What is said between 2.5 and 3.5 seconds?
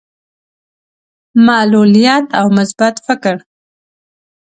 مثبت فکر.